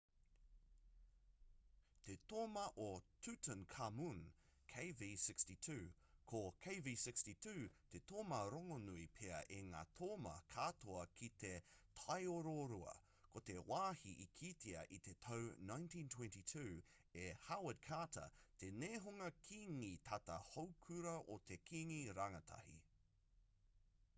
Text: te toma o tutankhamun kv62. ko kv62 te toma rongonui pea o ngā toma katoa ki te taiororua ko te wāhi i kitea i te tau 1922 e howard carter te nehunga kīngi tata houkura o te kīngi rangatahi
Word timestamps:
te 2.05 2.13
toma 2.29 2.61
o 2.83 2.85
tutankhamun 3.25 4.21
kv62. 4.71 5.75
ko 6.31 6.39
kv62 6.63 7.53
te 7.95 8.01
toma 8.13 8.39
rongonui 8.55 9.03
pea 9.19 9.41
o 9.59 9.61
ngā 9.69 9.83
toma 10.01 10.33
katoa 10.55 11.03
ki 11.19 11.29
te 11.43 11.53
taiororua 11.99 12.97
ko 13.35 13.43
te 13.51 13.59
wāhi 13.73 14.15
i 14.25 14.29
kitea 14.41 14.87
i 14.99 15.03
te 15.09 15.15
tau 15.29 15.53
1922 15.69 16.67
e 17.27 17.29
howard 17.49 17.85
carter 17.91 18.33
te 18.63 18.73
nehunga 18.81 19.31
kīngi 19.49 19.93
tata 20.11 20.43
houkura 20.51 21.15
o 21.37 21.41
te 21.53 21.63
kīngi 21.71 22.01
rangatahi 22.23 22.77